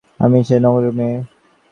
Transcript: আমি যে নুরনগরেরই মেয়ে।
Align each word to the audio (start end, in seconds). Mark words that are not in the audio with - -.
আমি 0.19 0.39
যে 0.47 0.55
নুরনগরেরই 0.59 0.93
মেয়ে। 0.97 1.17